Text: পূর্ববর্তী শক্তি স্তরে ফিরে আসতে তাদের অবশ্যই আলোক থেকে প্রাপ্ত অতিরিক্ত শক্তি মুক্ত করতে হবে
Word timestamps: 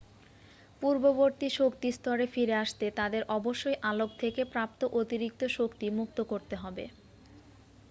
পূর্ববর্তী 0.81 1.47
শক্তি 1.51 1.89
স্তরে 1.91 2.25
ফিরে 2.33 2.55
আসতে 2.63 2.85
তাদের 2.99 3.23
অবশ্যই 3.37 3.77
আলোক 3.83 4.09
থেকে 4.19 4.41
প্রাপ্ত 4.53 4.81
অতিরিক্ত 4.99 5.41
শক্তি 5.57 5.85
মুক্ত 5.97 6.17
করতে 6.31 6.55
হবে 6.57 6.85